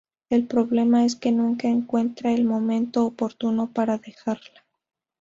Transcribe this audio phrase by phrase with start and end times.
[0.31, 4.63] El problema es que nunca encuentra el momento oportuno para dejarla.